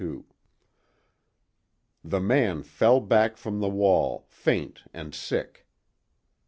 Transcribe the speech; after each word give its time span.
The 2.03 2.19
man 2.19 2.63
fell 2.63 2.99
back 3.01 3.37
from 3.37 3.59
the 3.59 3.69
wall, 3.69 4.25
faint 4.29 4.81
and 4.95 5.13
sick. 5.13 5.67